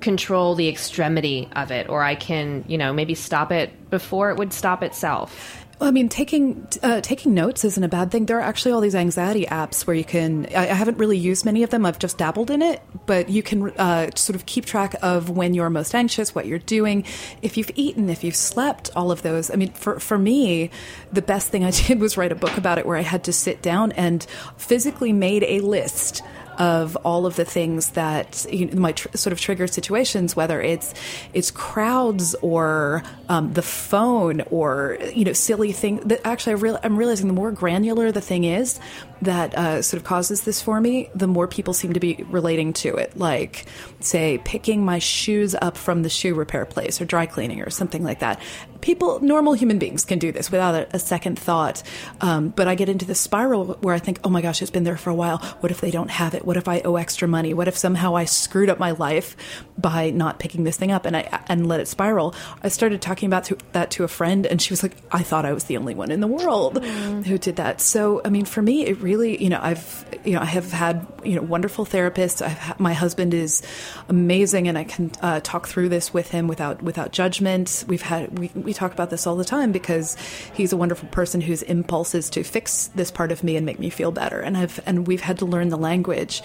[0.00, 4.36] control the extremity of it, or I can, you know, maybe stop it before it
[4.36, 5.63] would stop itself.
[5.80, 8.26] I mean, taking uh, taking notes isn't a bad thing.
[8.26, 10.46] There are actually all these anxiety apps where you can.
[10.54, 11.84] I, I haven't really used many of them.
[11.84, 15.52] I've just dabbled in it, but you can uh, sort of keep track of when
[15.52, 17.04] you're most anxious, what you're doing,
[17.42, 19.50] if you've eaten, if you've slept, all of those.
[19.50, 20.70] I mean, for for me,
[21.12, 23.32] the best thing I did was write a book about it, where I had to
[23.32, 24.24] sit down and
[24.56, 26.22] physically made a list
[26.58, 30.60] of all of the things that you know, might tr- sort of trigger situations, whether
[30.60, 30.94] it's
[31.32, 36.10] it's crowds or um, the phone or you know silly thing.
[36.24, 38.78] Actually, I I'm realizing the more granular the thing is
[39.24, 42.72] that uh, sort of causes this for me, the more people seem to be relating
[42.74, 43.16] to it.
[43.16, 43.66] Like,
[44.00, 48.04] say, picking my shoes up from the shoe repair place or dry cleaning or something
[48.04, 48.40] like that.
[48.80, 51.82] People, normal human beings, can do this without a, a second thought.
[52.20, 54.84] Um, but I get into the spiral where I think, oh my gosh, it's been
[54.84, 55.38] there for a while.
[55.60, 56.44] What if they don't have it?
[56.44, 57.54] What if I owe extra money?
[57.54, 59.36] What if somehow I screwed up my life
[59.78, 62.34] by not picking this thing up and I and let it spiral?
[62.62, 65.46] I started talking about to, that to a friend, and she was like, I thought
[65.46, 67.80] I was the only one in the world who did that.
[67.80, 71.06] So, I mean, for me, it really, you know, I've, you know, I have had,
[71.24, 72.46] you know, wonderful therapists.
[72.46, 73.62] Ha- my husband is
[74.08, 77.84] amazing, and I can uh, talk through this with him without without judgment.
[77.86, 80.16] We've had we we talk about this all the time because
[80.54, 83.78] he's a wonderful person whose impulse is to fix this part of me and make
[83.78, 84.40] me feel better.
[84.40, 86.42] And I've and we've had to learn the language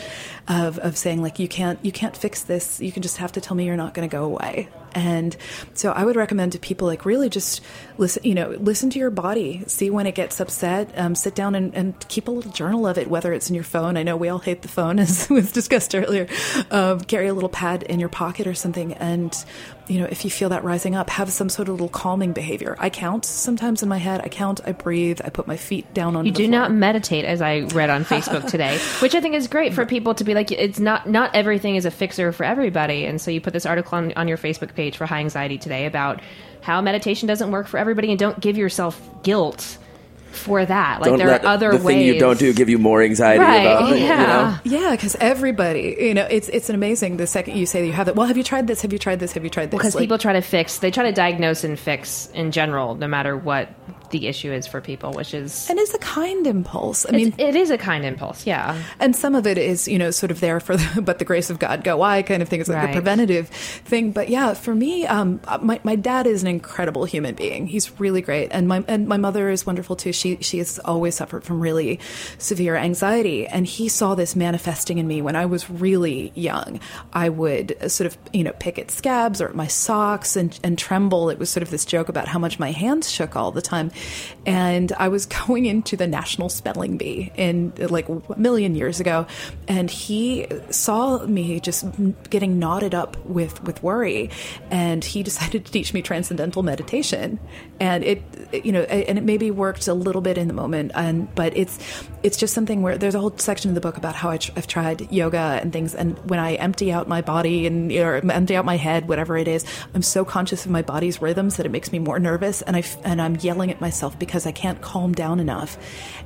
[0.47, 2.79] of of saying like you can't you can't fix this.
[2.79, 4.69] You can just have to tell me you're not going to go away.
[4.93, 5.36] And
[5.73, 7.62] so I would recommend to people like really just
[7.97, 11.55] listen, you know, listen to your body, see when it gets upset, um, sit down
[11.55, 13.98] and, and keep a little journal of it, whether it's in your phone.
[13.98, 16.28] I know we all hate the phone, as was discussed earlier.
[16.72, 18.94] Um, carry a little pad in your pocket or something.
[18.94, 19.36] And,
[19.88, 22.76] you know, if you feel that rising up, have some sort of little calming behavior.
[22.80, 24.22] I count sometimes in my head.
[24.24, 26.60] I count, I breathe, I put my feet down on You the do floor.
[26.62, 30.14] not meditate, as I read on Facebook today, which I think is great for people
[30.16, 33.42] to be like, it's not not everything is a fixer for everybody, and so you
[33.42, 36.22] put this article on, on your Facebook page for Hi, Anxiety today about
[36.62, 39.78] how meditation doesn't work for everybody, and don't give yourself guilt
[40.32, 41.02] for that.
[41.02, 41.96] Like don't there let are other the ways.
[41.98, 44.22] thing you don't do give you more anxiety Right, about yeah.
[44.22, 44.80] You know?
[44.80, 47.18] Yeah, because everybody, you know, it's it's an amazing.
[47.18, 48.82] The second you say that you have it, well, have you tried this?
[48.82, 49.34] Have you tried this?
[49.34, 49.78] Have you tried this?
[49.78, 53.08] because Like- people try to fix, they try to diagnose and fix in general, no
[53.08, 53.70] matter what
[54.12, 57.06] the issue is for people, which is and it's a kind impulse.
[57.08, 58.82] I mean, it's, a kind impulse, yeah.
[59.00, 61.50] and some of it is you know sort of there for the, but the grace
[61.50, 62.60] of god go i kind of thing.
[62.60, 62.88] It's like Right.
[62.88, 64.12] the preventative thing.
[64.12, 67.67] But yeah for me um my, my dad is an incredible human being.
[67.67, 68.50] He's really great.
[68.52, 70.13] And my and my mother is wonderful too.
[70.13, 72.00] She she has always suffered from really
[72.38, 73.48] severe anxiety.
[73.48, 76.80] And he saw this manifesting in me when i was really young.
[77.13, 80.78] I would sort of you know pick at scabs or at my socks and and
[80.78, 81.30] tremble.
[81.30, 83.91] It was sort of this joke about how much my hands shook all the time
[84.46, 89.26] and i was going into the national spelling bee in like a million years ago
[89.68, 91.86] and he saw me just
[92.30, 94.30] getting knotted up with with worry
[94.72, 97.40] and he decided to teach me transcendental meditation.
[97.80, 98.22] And it
[98.66, 101.80] you know and it maybe worked a little bit in the moment and but it's
[102.24, 104.68] it's just something where there's a whole section of the book about how I I've
[104.68, 108.66] tried yoga and things and when I empty out my body and or empty out
[108.66, 111.92] my head whatever it is I'm so conscious of my body's rhythms that it makes
[111.92, 115.39] me more nervous and I and I'm yelling at myself because I can't calm down
[115.39, 115.78] enough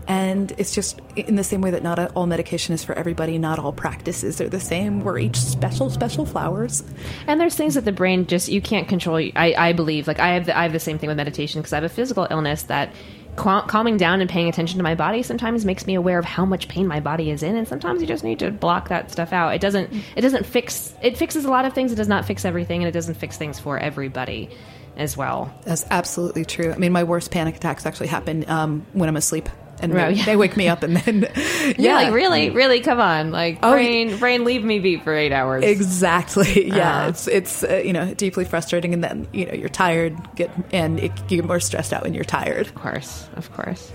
[0.08, 3.58] and it's just in the same way that not all medication is for everybody not
[3.58, 6.84] all practices are the same we're each special special flowers
[7.28, 9.18] And there's things that the brain just you can't control.
[9.18, 11.74] I, I believe like I have the, I have the same thing with meditation because
[11.74, 12.94] I have a physical illness that
[13.36, 16.68] calming down and paying attention to my body sometimes makes me aware of how much
[16.68, 19.56] pain my body is in, and sometimes you just need to block that stuff out.
[19.56, 21.92] It doesn't it doesn't fix it fixes a lot of things.
[21.92, 24.50] It does not fix everything, and it doesn't fix things for everybody
[24.98, 25.54] as well.
[25.64, 26.72] That's absolutely true.
[26.72, 30.20] I mean, my worst panic attacks actually happen um, when I'm asleep, and Right, they,
[30.20, 30.26] yeah.
[30.26, 33.72] they wake me up, and then Yeah, yeah, like really, really, come on, like Oh,
[33.72, 35.64] brain, brain, leave me be for eight hours.
[35.64, 36.68] exactly.
[36.74, 37.10] Yeah, Uh.
[37.10, 41.00] it's it's uh, you know deeply frustrating, and then you know you're tired, get and
[41.00, 42.68] it, you get more stressed out when you're tired.
[42.68, 43.92] Of course, of course.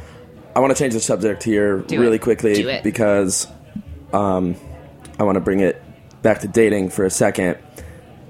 [0.57, 2.23] I want to change the subject here Do really it.
[2.23, 2.83] quickly Do it.
[2.83, 3.47] because
[4.13, 4.57] um,
[5.21, 5.81] I want to bring it
[6.23, 7.57] back to dating for a second.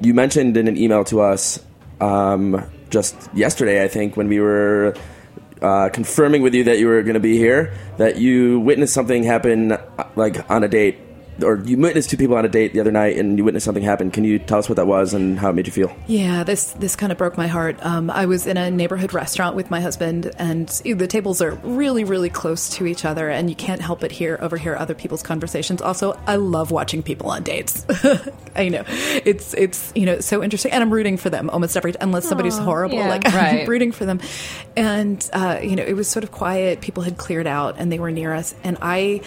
[0.03, 1.59] You mentioned in an email to us
[2.01, 4.95] um, just yesterday, I think, when we were
[5.61, 9.23] uh, confirming with you that you were going to be here, that you witnessed something
[9.23, 10.99] happen uh, like on a date
[11.43, 13.83] or you witnessed two people on a date the other night, and you witnessed something
[13.83, 14.11] happen.
[14.11, 15.95] Can you tell us what that was and how it made you feel?
[16.07, 17.77] Yeah, this this kind of broke my heart.
[17.85, 22.05] Um, I was in a neighborhood restaurant with my husband, and the tables are really,
[22.05, 25.83] really close to each other, and you can't help but hear overhear other people's conversations.
[25.83, 27.87] Also, I love watching people on dates.
[28.57, 31.95] I know it's it's you know so interesting, and I'm rooting for them almost every
[32.01, 32.97] unless somebody's horrible.
[32.97, 34.21] yeah, like I'm rooting for them,
[34.77, 36.81] and uh, you know it was sort of quiet.
[36.81, 39.23] People had cleared out, and they were near us, and I.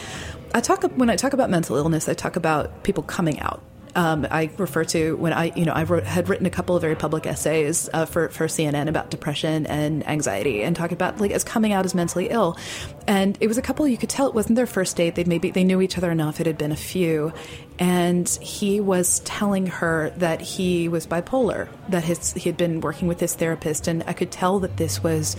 [0.53, 2.09] I talk when I talk about mental illness.
[2.09, 3.61] I talk about people coming out.
[3.93, 6.81] Um, I refer to when I, you know, I wrote, had written a couple of
[6.81, 11.31] very public essays uh, for for CNN about depression and anxiety, and talking about like
[11.31, 12.57] as coming out as mentally ill.
[13.05, 15.15] And it was a couple you could tell it wasn't their first date.
[15.15, 16.39] They maybe they knew each other enough.
[16.39, 17.33] It had been a few,
[17.79, 21.67] and he was telling her that he was bipolar.
[21.89, 25.03] That his he had been working with his therapist, and I could tell that this
[25.03, 25.35] was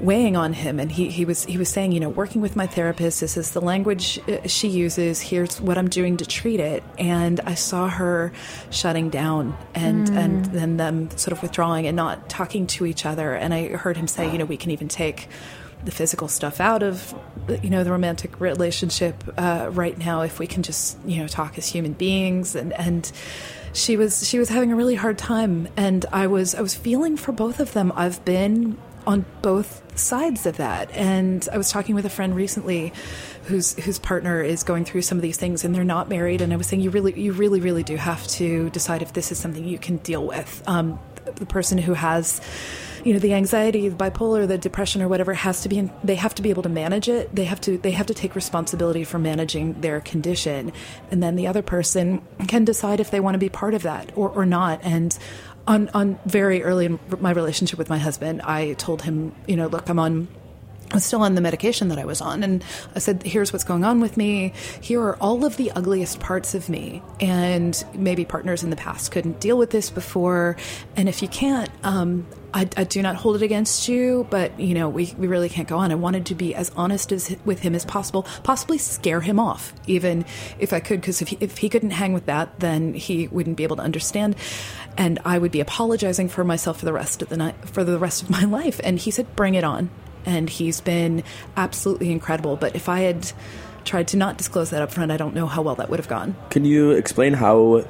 [0.00, 0.78] weighing on him.
[0.78, 3.52] And he, he was he was saying you know working with my therapist this is
[3.52, 6.82] the language uh, she uses here's what i'm doing to treat it.
[6.98, 8.32] And i saw her
[8.70, 13.34] shutting down and and then them sort of withdrawing and not talking to each other.
[13.34, 15.28] And i heard him say you know we can even take
[15.84, 17.14] the physical stuff out of
[17.62, 21.58] you know the romantic relationship uh, right now if we can just you know talk
[21.58, 22.54] as human beings.
[22.54, 23.10] And and
[23.72, 25.68] she was she was having a really hard time.
[25.76, 27.92] And i was i was feeling for both of them.
[27.94, 30.90] I've been on both sides of that.
[30.92, 32.92] And i was talking with a friend recently
[33.44, 36.40] whose whose partner is going through some of these things and they're not married.
[36.40, 39.32] And i was saying you really you really really do have to decide if this
[39.32, 40.62] is something you can deal with.
[40.66, 40.98] Um,
[41.36, 42.40] the person who has
[43.04, 46.16] you know the anxiety the bipolar the depression or whatever has to be in, they
[46.16, 47.34] have to be able to manage it.
[47.34, 50.72] They have to they have to take responsibility for managing their condition.
[51.10, 54.12] And then the other person can decide if they want to be part of that
[54.16, 54.80] or, or not.
[54.82, 55.16] And
[55.66, 59.66] on on very early in my relationship with my husband i told him you know
[59.66, 60.28] look i'm on
[60.92, 63.64] I was still on the medication that I was on, and I said, "Here's what's
[63.64, 64.52] going on with me.
[64.80, 69.10] Here are all of the ugliest parts of me, and maybe partners in the past
[69.10, 70.56] couldn't deal with this before.
[70.94, 74.74] And if you can't, um, I, I do not hold it against you, but you
[74.74, 75.90] know, we, we really can't go on.
[75.90, 79.74] I wanted to be as honest as with him as possible, possibly scare him off,
[79.86, 80.24] even
[80.58, 83.56] if I could, because if he, if he couldn't hang with that, then he wouldn't
[83.56, 84.36] be able to understand,
[84.96, 87.98] and I would be apologizing for myself for the rest of the night, for the
[87.98, 88.80] rest of my life.
[88.84, 89.90] And he said, "Bring it on."
[90.26, 91.22] And he's been
[91.56, 92.56] absolutely incredible.
[92.56, 93.32] But if I had
[93.84, 96.08] tried to not disclose that up front, I don't know how well that would have
[96.08, 96.36] gone.
[96.50, 97.80] Can you explain how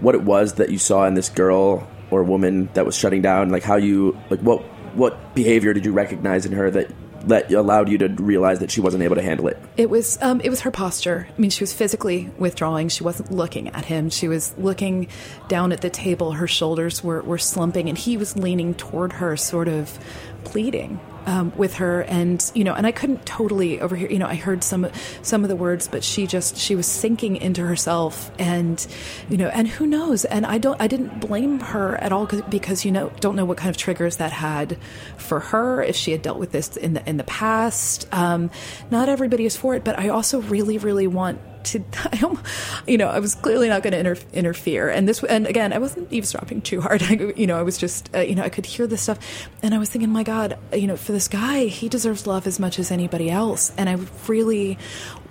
[0.00, 3.48] what it was that you saw in this girl or woman that was shutting down?
[3.48, 4.62] Like how you like what
[4.94, 6.92] what behavior did you recognize in her that
[7.24, 9.58] that allowed you to realize that she wasn't able to handle it?
[9.76, 11.28] It was um, it was her posture.
[11.36, 12.88] I mean, she was physically withdrawing.
[12.88, 14.10] She wasn't looking at him.
[14.10, 15.08] She was looking
[15.48, 16.32] down at the table.
[16.32, 19.98] Her shoulders were, were slumping, and he was leaning toward her, sort of
[20.44, 22.00] pleading um, with her.
[22.02, 24.10] And you know, and I couldn't totally overhear.
[24.10, 24.88] You know, I heard some
[25.22, 28.84] some of the words, but she just she was sinking into herself, and
[29.28, 30.24] you know, and who knows?
[30.24, 33.58] And I don't I didn't blame her at all because you know don't know what
[33.58, 34.78] kind of triggers that had
[35.18, 38.08] for her if she had dealt with this in the in the past.
[38.10, 38.50] Um,
[38.90, 41.84] not everybody is for it, but I also really really want to
[42.86, 44.88] you know I was clearly not going to inter- interfere.
[44.88, 47.02] And this and again I wasn't eavesdropping too hard.
[47.08, 49.18] I, you know I was just uh, you know I could hear this stuff.
[49.62, 52.58] And I was thinking my god you know for this guy he deserves love as
[52.58, 53.72] much as anybody else.
[53.76, 54.78] And I really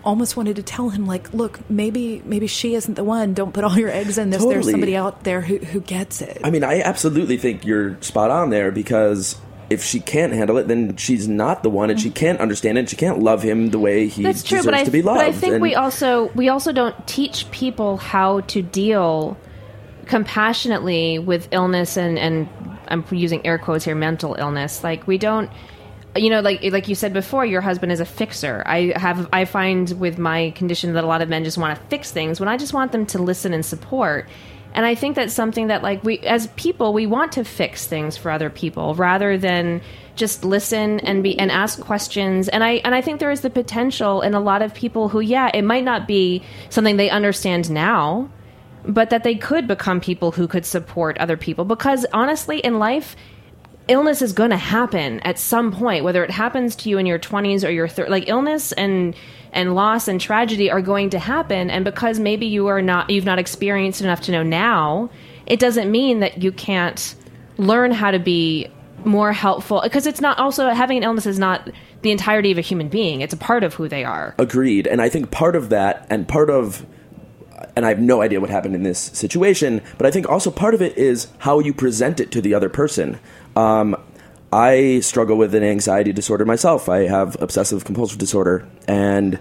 [0.04, 3.34] almost wanted to tell him like look maybe maybe she isn't the one.
[3.34, 4.44] Don't put all your eggs in this.
[4.44, 6.40] There's somebody out there who, who gets it.
[6.44, 9.36] I mean, I absolutely think you're spot on there because
[9.70, 12.16] if she can't handle it, then she's not the one, and she mm-hmm.
[12.16, 12.82] can't understand it.
[12.82, 15.02] And she can't love him the way he That's true, deserves but I, to be
[15.02, 15.20] loved.
[15.20, 19.38] but I think and we also we also don't teach people how to deal
[20.06, 22.48] compassionately with illness and and
[22.88, 24.84] I'm using air quotes here, mental illness.
[24.84, 25.52] Like we don't,
[26.16, 28.64] you know, like like you said before, your husband is a fixer.
[28.66, 31.86] I have I find with my condition that a lot of men just want to
[31.88, 34.28] fix things when I just want them to listen and support.
[34.78, 38.16] And I think that's something that like we as people we want to fix things
[38.16, 39.82] for other people rather than
[40.16, 42.48] just listen and be and ask questions.
[42.48, 45.20] And I and I think there is the potential in a lot of people who
[45.20, 48.30] yeah, it might not be something they understand now,
[48.86, 53.16] but that they could become people who could support other people because honestly in life
[53.88, 57.18] illness is going to happen at some point whether it happens to you in your
[57.18, 59.16] 20s or your thir- like illness and
[59.58, 63.26] and loss and tragedy are going to happen and because maybe you are not you've
[63.26, 65.10] not experienced enough to know now
[65.46, 67.16] it doesn't mean that you can't
[67.58, 68.68] learn how to be
[69.04, 71.70] more helpful because it's not also having an illness is not
[72.04, 74.86] the entirety of a human being it's a part of who they are Agreed.
[74.86, 76.86] And I think part of that, and part of,
[77.76, 80.74] and I have no idea what happened in this situation, but I think also part
[80.74, 83.20] of it is how you present it to the other person.
[83.56, 83.96] Um,
[84.52, 86.90] I struggle with an anxiety disorder myself.
[86.90, 89.40] I have obsessive compulsive disorder, and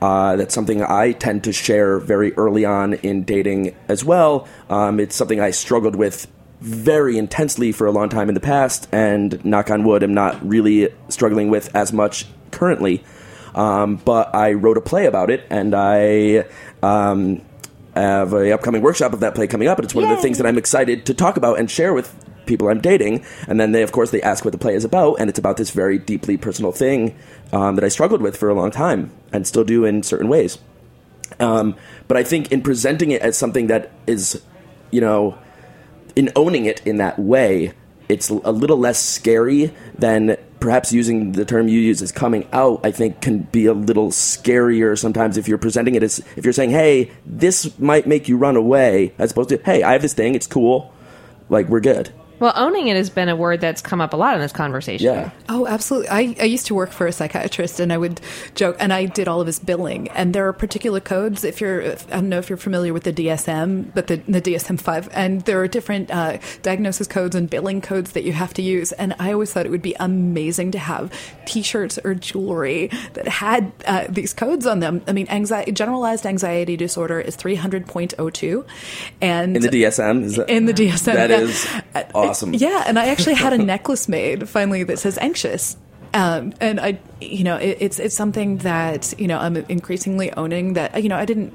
[0.00, 4.46] Uh, that's something I tend to share very early on in dating as well.
[4.70, 6.28] Um, it's something I struggled with
[6.60, 10.38] very intensely for a long time in the past, and knock on wood, I'm not
[10.48, 13.02] really struggling with as much currently.
[13.56, 16.44] Um, but I wrote a play about it, and I
[16.80, 17.42] um,
[17.96, 20.38] have a upcoming workshop of that play coming up, and it's one of the things
[20.38, 22.14] that I'm excited to talk about and share with
[22.48, 23.24] people I'm dating.
[23.46, 25.56] And then they, of course, they ask what the play is about, and it's about
[25.56, 27.16] this very deeply personal thing
[27.52, 30.58] um, that I struggled with for a long time and still do in certain ways.
[31.38, 31.76] Um,
[32.08, 34.42] but I think in presenting it as something that is,
[34.90, 35.38] you know,
[36.16, 37.74] in owning it in that way,
[38.08, 42.80] it's a little less scary than perhaps using the term you use as coming out.
[42.84, 46.52] I think can be a little scarier sometimes if you're presenting it as if you're
[46.52, 50.14] saying, "Hey, this might make you run away," as opposed to, "Hey, I have this
[50.14, 50.34] thing.
[50.34, 50.92] It's cool.
[51.48, 54.34] Like we're good." Well, owning it has been a word that's come up a lot
[54.34, 55.06] in this conversation.
[55.06, 55.30] Yeah.
[55.48, 56.08] Oh, absolutely.
[56.08, 58.20] I, I used to work for a psychiatrist and I would
[58.54, 60.08] joke, and I did all of his billing.
[60.10, 63.04] And there are particular codes, if you're, if, I don't know if you're familiar with
[63.04, 67.50] the DSM, but the, the DSM 5, and there are different uh, diagnosis codes and
[67.50, 68.92] billing codes that you have to use.
[68.92, 71.12] And I always thought it would be amazing to have
[71.46, 75.02] t shirts or jewelry that had uh, these codes on them.
[75.06, 78.66] I mean, anxiety, generalized anxiety disorder is 300.02.
[79.20, 81.14] And In the DSM, is that, in the DSM.
[81.14, 81.38] That yeah.
[81.38, 82.54] is Uh, awesome.
[82.54, 85.76] Yeah, and I actually had a necklace made finally that says anxious.
[86.14, 90.74] Um, and I, you know, it, it's it's something that you know I'm increasingly owning.
[90.74, 91.54] That you know I didn't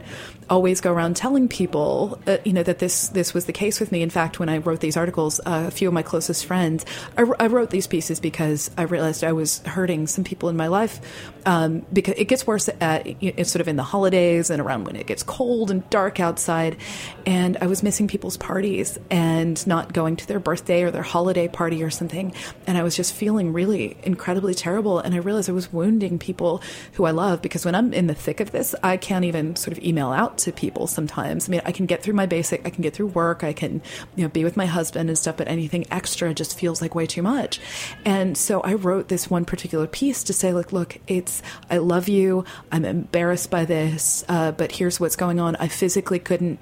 [0.49, 3.91] always go around telling people, uh, you know, that this this was the case with
[3.91, 4.02] me.
[4.02, 6.86] In fact, when I wrote these articles, uh, a few of my closest friends,
[7.17, 10.67] I, I wrote these pieces because I realized I was hurting some people in my
[10.67, 10.99] life.
[11.45, 14.95] Um, because it gets worse at it's sort of in the holidays and around when
[14.95, 16.78] it gets cold and dark outside,
[17.26, 21.47] and I was missing people's parties and not going to their birthday or their holiday
[21.47, 22.34] party or something,
[22.65, 24.99] and I was just feeling really incredibly terrible.
[24.99, 26.62] And I realized I was wounding people
[26.94, 29.78] who I love because when I'm in the thick of this, I can't even sort
[29.78, 31.48] of email out to people sometimes.
[31.48, 33.82] I mean, I can get through my basic, I can get through work, I can,
[34.16, 37.06] you know, be with my husband and stuff, but anything extra just feels like way
[37.06, 37.60] too much.
[38.06, 42.08] And so I wrote this one particular piece to say, like, look, it's, I love
[42.08, 45.56] you, I'm embarrassed by this, uh, but here's what's going on.
[45.58, 46.60] I physically couldn't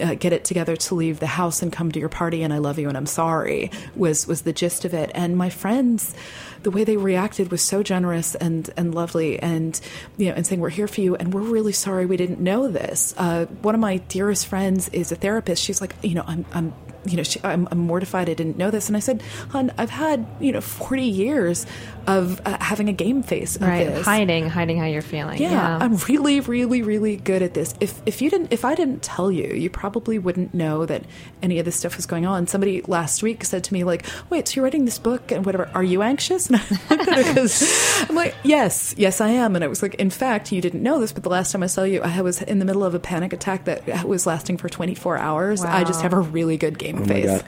[0.00, 2.58] uh, get it together to leave the house and come to your party and I
[2.58, 6.14] love you and I'm sorry was was the gist of it and my friends
[6.62, 9.80] the way they reacted was so generous and and lovely and
[10.16, 12.68] you know and saying we're here for you and we're really sorry we didn't know
[12.68, 13.14] this.
[13.16, 15.62] Uh, one of my dearest friends is a therapist.
[15.62, 16.72] She's like you know I'm I'm
[17.06, 18.88] you know, she, I'm, I'm mortified I didn't know this.
[18.88, 21.66] And I said, hon, I've had, you know, 40 years
[22.06, 23.86] of uh, having a game face of Right.
[23.86, 24.04] this.
[24.04, 25.40] Hiding, hiding how you're feeling.
[25.40, 27.74] Yeah, I'm really, really, really good at this.
[27.80, 31.04] If if you didn't, if I didn't tell you, you probably wouldn't know that
[31.42, 32.46] any of this stuff was going on.
[32.46, 35.70] Somebody last week said to me, like, "Wait, so you're writing this book and whatever?
[35.74, 39.54] Are you anxious?" And I looked at her 'cause I'm like, "Yes, yes, I am."
[39.54, 41.66] And I was like, "In fact, you didn't know this, but the last time I
[41.66, 44.68] saw you, I was in the middle of a panic attack that was lasting for
[44.68, 45.62] 24 hours.
[45.62, 47.44] I just have a really good game Oh my face." God.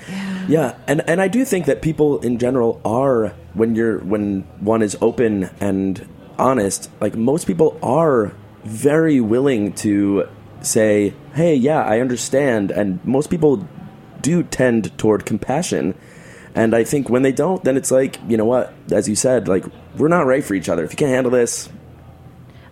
[0.48, 4.82] Yeah, and and I do think that people in general are when you're when one
[4.82, 6.06] is open and
[6.38, 8.32] honest, like most people are
[8.64, 10.28] very willing to
[10.60, 13.66] say, "Hey, yeah, I understand." And most people
[14.20, 15.94] do tend toward compassion.
[16.54, 19.48] And I think when they don't, then it's like, you know what, as you said,
[19.48, 19.64] like
[19.96, 20.84] we're not right for each other.
[20.84, 21.68] If you can't handle this,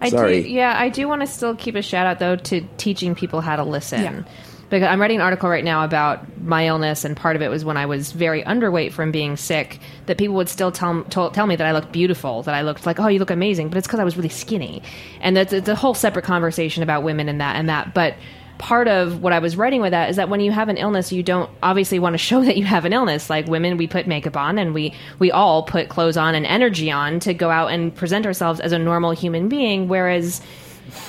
[0.01, 0.43] I Sorry.
[0.43, 3.41] do, yeah, I do want to still keep a shout out though to teaching people
[3.41, 4.03] how to listen.
[4.03, 4.23] Yeah.
[4.71, 7.65] Because I'm writing an article right now about my illness, and part of it was
[7.65, 9.81] when I was very underweight from being sick.
[10.07, 12.87] That people would still tell tell, tell me that I looked beautiful, that I looked
[12.87, 14.83] like, oh, you look amazing, but it's because I was really skinny.
[15.21, 17.93] And that's it's a whole separate conversation about women and that and that.
[17.95, 18.15] But
[18.61, 21.11] part of what I was writing with that is that when you have an illness,
[21.11, 23.29] you don't obviously want to show that you have an illness.
[23.29, 26.91] Like women, we put makeup on and we we all put clothes on and energy
[26.91, 29.89] on to go out and present ourselves as a normal human being.
[29.89, 30.41] Whereas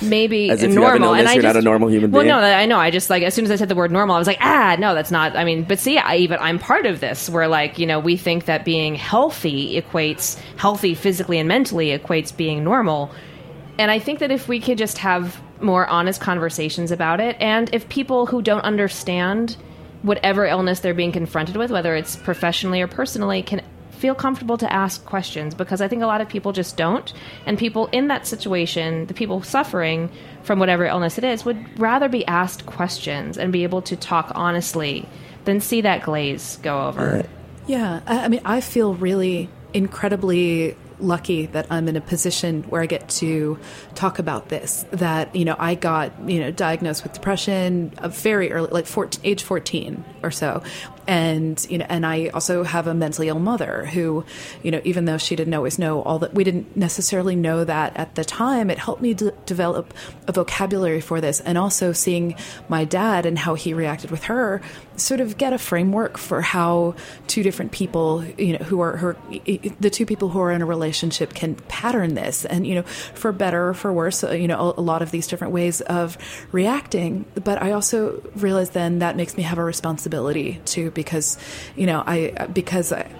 [0.00, 2.34] maybe As if you normal, and I you're just, not a normal human well, being?
[2.34, 2.78] no, I know.
[2.78, 4.76] I just like as soon as I said the word normal, I was like, ah,
[4.78, 5.36] no, that's not.
[5.36, 7.28] I mean, but see, I even I'm part of this.
[7.28, 12.34] Where like you know we think that being healthy equates healthy physically and mentally equates
[12.36, 13.10] being normal.
[13.78, 17.72] And I think that if we could just have more honest conversations about it, and
[17.72, 19.56] if people who don't understand
[20.02, 23.62] whatever illness they're being confronted with, whether it's professionally or personally, can
[24.02, 27.12] feel comfortable to ask questions, because I think a lot of people just don't.
[27.46, 30.10] And people in that situation, the people suffering
[30.42, 34.32] from whatever illness it is, would rather be asked questions and be able to talk
[34.34, 35.08] honestly
[35.44, 37.24] than see that glaze go over.
[37.68, 42.82] Yeah, I, I mean, I feel really incredibly lucky that I'm in a position where
[42.82, 43.58] I get to
[43.94, 44.84] talk about this.
[44.90, 49.20] That you know, I got you know diagnosed with depression a very early, like 14,
[49.24, 50.62] age 14 or so,
[51.06, 54.24] and you know, and I also have a mentally ill mother who,
[54.62, 57.96] you know, even though she didn't always know all that, we didn't necessarily know that
[57.96, 58.70] at the time.
[58.70, 59.92] It helped me de- develop
[60.28, 62.36] a vocabulary for this, and also seeing
[62.68, 64.60] my dad and how he reacted with her,
[64.96, 66.94] sort of get a framework for how
[67.26, 69.16] two different people, you know, who are her,
[69.80, 73.32] the two people who are in a relationship can pattern this, and you know, for
[73.32, 76.16] better or for worse, uh, you know, a, a lot of these different ways of
[76.52, 77.24] reacting.
[77.42, 81.38] But I also realized then that makes me have a responsibility too, because
[81.76, 83.10] you know, I because I.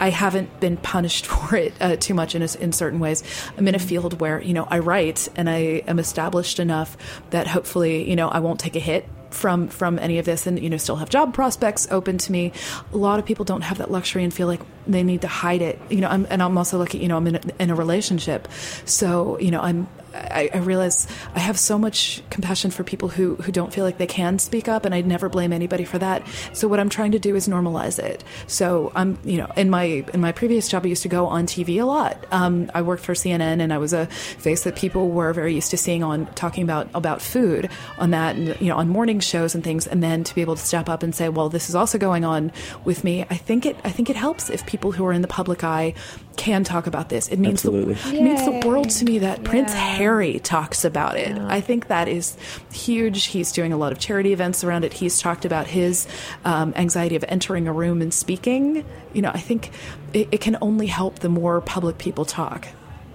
[0.00, 3.22] I haven't been punished for it uh, too much in, a, in certain ways.
[3.56, 6.96] I'm in a field where you know I write and I am established enough
[7.30, 10.60] that hopefully you know I won't take a hit from from any of this and
[10.60, 12.52] you know still have job prospects open to me.
[12.92, 15.62] A lot of people don't have that luxury and feel like they need to hide
[15.62, 15.78] it.
[15.90, 16.98] You know, I'm, and I'm also lucky.
[16.98, 18.48] You know, I'm in a, in a relationship,
[18.84, 23.36] so you know I'm I, I realize I have so much compassion for people who,
[23.36, 26.26] who don't feel like they can speak up, and I never blame anybody for that.
[26.52, 28.24] So what I'm trying to do is normalize it.
[28.46, 31.46] So I'm, you know, in my in my previous job, I used to go on
[31.46, 32.24] TV a lot.
[32.30, 35.70] Um, I worked for CNN, and I was a face that people were very used
[35.70, 39.54] to seeing on talking about about food on that, and you know, on morning shows
[39.54, 39.86] and things.
[39.86, 42.24] And then to be able to step up and say, well, this is also going
[42.24, 42.52] on
[42.84, 43.22] with me.
[43.30, 45.94] I think it I think it helps if people who are in the public eye
[46.38, 47.28] can talk about this.
[47.28, 48.18] It means the, Absolutely.
[48.18, 51.36] it means the world to me that Prince Harry talks about it.
[51.36, 52.36] I think that is
[52.72, 53.26] huge.
[53.26, 54.94] He's doing a lot of charity events around it.
[54.94, 56.06] He's talked about his
[56.46, 58.84] um, anxiety of entering a room and speaking.
[59.12, 59.70] You know, I think
[60.14, 62.66] it, it can only help the more public people talk.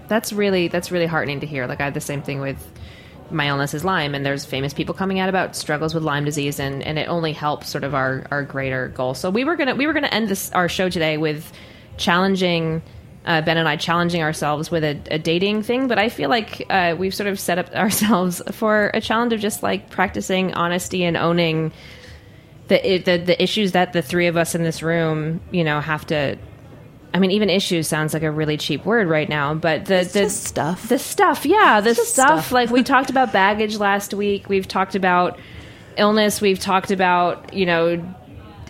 [0.07, 1.65] That's really that's really heartening to hear.
[1.65, 2.57] Like I had the same thing with
[3.31, 6.59] my illness is Lyme, and there's famous people coming out about struggles with Lyme disease,
[6.59, 9.13] and, and it only helps sort of our, our greater goal.
[9.13, 11.51] So we were gonna we were gonna end this our show today with
[11.97, 12.81] challenging
[13.25, 16.65] uh, Ben and I challenging ourselves with a, a dating thing, but I feel like
[16.69, 21.03] uh, we've sort of set up ourselves for a challenge of just like practicing honesty
[21.03, 21.71] and owning
[22.67, 26.05] the the, the issues that the three of us in this room, you know, have
[26.07, 26.37] to.
[27.15, 30.29] I mean, even issues sounds like a really cheap word right now, but the the
[30.29, 30.89] stuff.
[30.89, 32.07] the stuff, yeah, the stuff.
[32.07, 32.51] stuff.
[32.51, 34.49] Like we talked about baggage last week.
[34.49, 35.39] We've talked about
[35.95, 36.41] illness.
[36.41, 38.15] We've talked about you know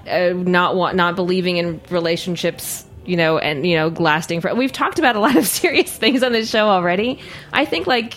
[0.10, 4.72] uh, not want not believing in relationships you know and you know lasting for we've
[4.72, 7.20] talked about a lot of serious things on this show already
[7.52, 8.16] i think like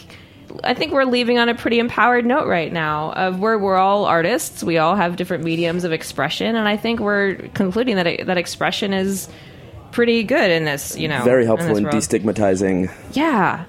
[0.64, 4.04] i think we're leaving on a pretty empowered note right now of where we're all
[4.04, 8.38] artists we all have different mediums of expression and i think we're concluding that that
[8.38, 9.28] expression is
[9.96, 12.92] pretty good in this you know Very helpful this in destigmatizing.
[13.12, 13.64] Yeah.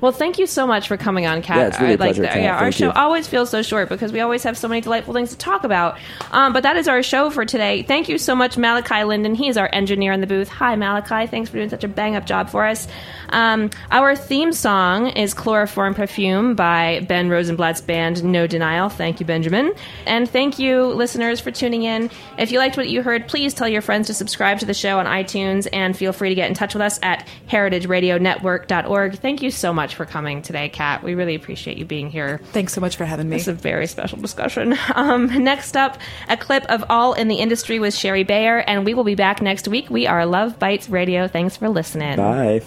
[0.00, 1.56] Well, thank you so much for coming on, Kat.
[1.56, 2.42] Yeah, it's really I like pleasure, Kat.
[2.42, 2.92] Yeah, our show you.
[2.92, 5.98] always feels so short because we always have so many delightful things to talk about.
[6.30, 7.82] Um, but that is our show for today.
[7.82, 9.34] Thank you so much, Malachi Linden.
[9.34, 10.48] He is our engineer in the booth.
[10.48, 11.26] Hi, Malachi.
[11.26, 12.86] Thanks for doing such a bang up job for us.
[13.30, 18.88] Um, our theme song is Chloroform Perfume by Ben Rosenblatt's band No Denial.
[18.88, 19.72] Thank you, Benjamin.
[20.06, 22.10] And thank you, listeners, for tuning in.
[22.38, 25.00] If you liked what you heard, please tell your friends to subscribe to the show
[25.00, 29.18] on iTunes and feel free to get in touch with us at heritageradionetwork.org.
[29.18, 31.02] Thank you so much for coming today, Kat.
[31.02, 32.40] We really appreciate you being here.
[32.52, 33.36] Thanks so much for having me.
[33.36, 34.76] It's a very special discussion.
[34.94, 38.94] Um, next up, a clip of All in the Industry with Shari Bayer, and we
[38.94, 39.88] will be back next week.
[39.90, 41.28] We are Love Bites Radio.
[41.28, 42.16] Thanks for listening.
[42.16, 42.62] Bye.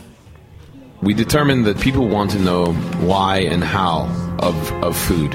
[1.02, 4.06] we determined that people want to know why and how
[4.40, 5.34] of, of food.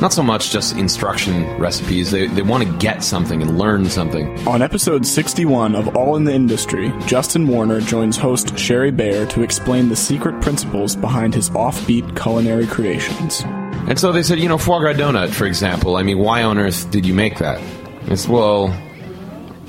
[0.00, 2.10] Not so much just instruction recipes.
[2.10, 4.46] They, they want to get something and learn something.
[4.46, 9.42] On episode 61 of All in the Industry, Justin Warner joins host Shari Bayer to
[9.42, 13.42] explain the secret principles behind his offbeat culinary creations.
[13.88, 15.96] And so they said, you know, foie gras donut, for example.
[15.96, 17.58] I mean, why on earth did you make that?
[18.08, 18.68] It's, well,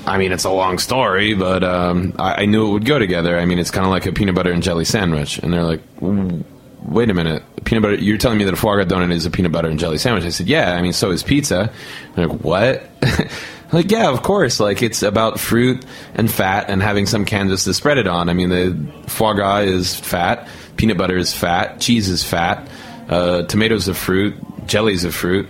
[0.06, 3.38] I mean, it's a long story, but um, I, I knew it would go together.
[3.38, 5.38] I mean, it's kind of like a peanut butter and jelly sandwich.
[5.38, 6.44] And they're like, "W-
[6.82, 7.42] wait a minute.
[7.64, 9.78] Peanut butter, you're telling me that a foie gras donut is a peanut butter and
[9.78, 10.24] jelly sandwich?
[10.24, 11.72] I said, yeah, I mean, so is pizza.
[12.14, 12.88] They're like, what?
[13.72, 14.60] like, yeah, of course.
[14.60, 18.28] Like, it's about fruit and fat and having some canvas to spread it on.
[18.28, 22.68] I mean, the foie gras is fat, peanut butter is fat, cheese is fat,
[23.08, 24.34] uh, tomatoes are fruit,
[24.66, 25.48] jellies are fruit.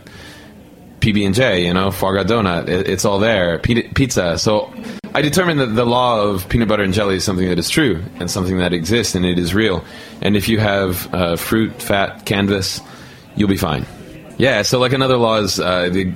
[1.00, 2.68] PB and J, you know, foie gras donut.
[2.68, 3.58] It, it's all there.
[3.58, 4.36] Pizza.
[4.36, 4.72] So
[5.14, 8.02] I determined that the law of peanut butter and jelly is something that is true
[8.20, 9.84] and something that exists and it is real.
[10.20, 12.80] And if you have uh, fruit, fat, canvas,
[13.34, 13.86] you'll be fine.
[14.36, 14.62] Yeah.
[14.62, 16.12] So like another law is uh, the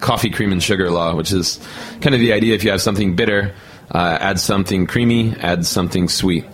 [0.00, 1.58] coffee, cream, and sugar law, which is
[2.00, 3.54] kind of the idea if you have something bitter,
[3.90, 6.44] uh, add something creamy, add something sweet.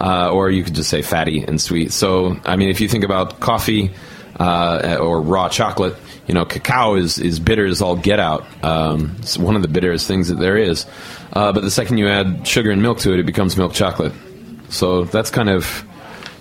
[0.00, 1.92] Uh, or you could just say fatty and sweet.
[1.92, 3.92] So, I mean, if you think about coffee
[4.38, 5.96] uh, or raw chocolate,
[6.26, 8.44] you know, cacao is, is bitter as all get out.
[8.64, 10.86] Um, it's one of the bitterest things that there is.
[11.32, 14.12] Uh, but the second you add sugar and milk to it, it becomes milk chocolate.
[14.68, 15.84] So that's kind of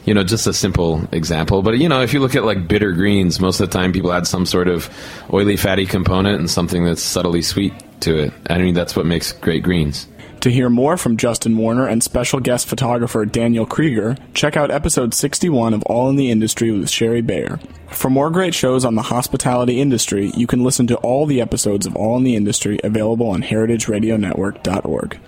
[0.06, 1.62] you know just a simple example.
[1.62, 4.14] But you know, if you look at like bitter greens, most of the time people
[4.14, 4.90] add some sort of
[5.32, 8.34] oily, fatty component and something that's subtly sweet to it.
[8.50, 10.08] I mean, that's what makes great greens.
[10.42, 15.14] To hear more from Justin Warner and special guest photographer Daniel Krieger, check out episode
[15.14, 17.60] 61 of All in the Industry with Shari Bayer.
[17.90, 21.86] For more great shows on the hospitality industry, you can listen to all the episodes
[21.86, 25.20] of All in the Industry available on heritageradionetwork.org.